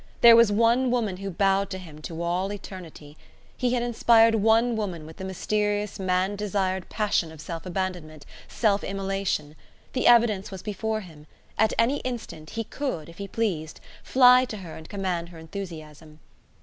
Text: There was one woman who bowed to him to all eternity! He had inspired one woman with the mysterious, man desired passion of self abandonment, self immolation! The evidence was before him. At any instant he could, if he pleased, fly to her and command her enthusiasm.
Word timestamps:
There 0.21 0.35
was 0.35 0.51
one 0.51 0.89
woman 0.89 1.17
who 1.17 1.29
bowed 1.29 1.69
to 1.69 1.77
him 1.77 2.01
to 2.01 2.23
all 2.23 2.51
eternity! 2.51 3.17
He 3.55 3.73
had 3.75 3.83
inspired 3.83 4.33
one 4.33 4.75
woman 4.75 5.05
with 5.05 5.17
the 5.17 5.23
mysterious, 5.23 5.99
man 5.99 6.35
desired 6.35 6.89
passion 6.89 7.31
of 7.31 7.39
self 7.39 7.67
abandonment, 7.67 8.25
self 8.47 8.83
immolation! 8.83 9.55
The 9.93 10.07
evidence 10.07 10.49
was 10.49 10.63
before 10.63 11.01
him. 11.01 11.27
At 11.55 11.73
any 11.77 11.97
instant 11.97 12.49
he 12.57 12.63
could, 12.63 13.09
if 13.09 13.19
he 13.19 13.27
pleased, 13.27 13.79
fly 14.01 14.43
to 14.45 14.57
her 14.57 14.73
and 14.75 14.89
command 14.89 15.29
her 15.29 15.37
enthusiasm. 15.37 16.19